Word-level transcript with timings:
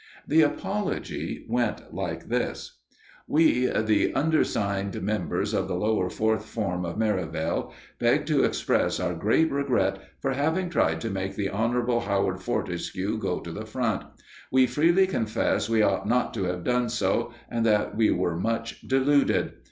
The 0.27 0.41
apology 0.41 1.45
went 1.47 1.93
like 1.93 2.27
this: 2.27 2.79
We, 3.27 3.67
the 3.67 4.11
undersigned 4.15 4.99
members 4.99 5.53
of 5.53 5.67
the 5.67 5.75
Lower 5.75 6.09
Fourth 6.09 6.43
form 6.43 6.85
of 6.85 6.97
Merivale 6.97 7.71
beg 7.99 8.25
to 8.25 8.43
express 8.43 8.99
our 8.99 9.13
great 9.13 9.51
regret 9.51 9.99
for 10.19 10.31
having 10.33 10.71
tried 10.71 11.01
to 11.01 11.11
make 11.11 11.35
the 11.35 11.51
Honourable 11.51 11.99
Howard 11.99 12.41
Fortescue 12.41 13.19
go 13.19 13.41
to 13.41 13.51
the 13.51 13.67
Front. 13.67 14.05
We 14.51 14.65
freely 14.65 15.05
confess 15.05 15.69
we 15.69 15.83
ought 15.83 16.07
not 16.07 16.33
to 16.33 16.45
have 16.45 16.63
done 16.63 16.89
so 16.89 17.31
and 17.47 17.63
that 17.67 17.95
we 17.95 18.09
were 18.09 18.35
much 18.35 18.81
deluded. 18.81 19.53